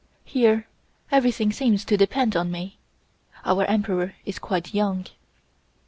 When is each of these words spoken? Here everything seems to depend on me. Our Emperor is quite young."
Here 0.25 0.65
everything 1.11 1.53
seems 1.53 1.85
to 1.85 1.95
depend 1.95 2.35
on 2.35 2.49
me. 2.49 2.79
Our 3.45 3.65
Emperor 3.65 4.15
is 4.25 4.39
quite 4.39 4.73
young." 4.73 5.05